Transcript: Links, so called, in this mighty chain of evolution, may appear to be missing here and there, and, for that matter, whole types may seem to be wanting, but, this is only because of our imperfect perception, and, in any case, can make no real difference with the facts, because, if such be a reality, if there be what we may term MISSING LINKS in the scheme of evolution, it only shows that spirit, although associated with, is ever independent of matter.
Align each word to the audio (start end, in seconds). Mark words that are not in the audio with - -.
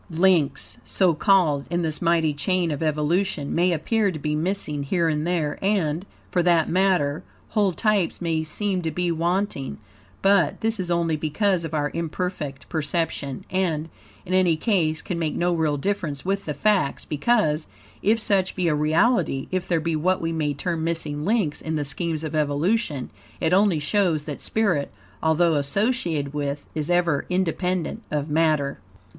Links, 0.09 0.79
so 0.83 1.13
called, 1.13 1.65
in 1.69 1.83
this 1.83 2.01
mighty 2.01 2.33
chain 2.33 2.71
of 2.71 2.81
evolution, 2.81 3.53
may 3.53 3.71
appear 3.71 4.09
to 4.11 4.17
be 4.17 4.33
missing 4.33 4.81
here 4.81 5.07
and 5.07 5.27
there, 5.27 5.59
and, 5.63 6.07
for 6.31 6.41
that 6.41 6.67
matter, 6.67 7.23
whole 7.49 7.71
types 7.71 8.19
may 8.19 8.41
seem 8.41 8.81
to 8.81 8.89
be 8.89 9.11
wanting, 9.11 9.77
but, 10.23 10.59
this 10.61 10.79
is 10.79 10.89
only 10.89 11.15
because 11.15 11.63
of 11.63 11.75
our 11.75 11.91
imperfect 11.93 12.67
perception, 12.67 13.45
and, 13.51 13.89
in 14.25 14.33
any 14.33 14.57
case, 14.57 15.03
can 15.03 15.19
make 15.19 15.35
no 15.35 15.53
real 15.53 15.77
difference 15.77 16.25
with 16.25 16.45
the 16.45 16.55
facts, 16.55 17.05
because, 17.05 17.67
if 18.01 18.19
such 18.19 18.55
be 18.55 18.67
a 18.67 18.73
reality, 18.73 19.47
if 19.51 19.67
there 19.67 19.79
be 19.79 19.95
what 19.95 20.19
we 20.19 20.31
may 20.31 20.51
term 20.51 20.83
MISSING 20.83 21.23
LINKS 21.25 21.61
in 21.61 21.75
the 21.75 21.85
scheme 21.85 22.15
of 22.23 22.33
evolution, 22.33 23.11
it 23.39 23.53
only 23.53 23.77
shows 23.77 24.23
that 24.23 24.41
spirit, 24.41 24.91
although 25.21 25.53
associated 25.53 26.33
with, 26.33 26.65
is 26.73 26.89
ever 26.89 27.27
independent 27.29 28.01
of 28.09 28.31
matter. 28.31 28.79